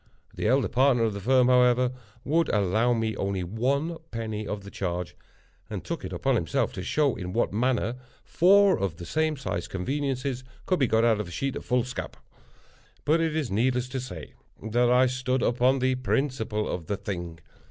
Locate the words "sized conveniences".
9.37-10.43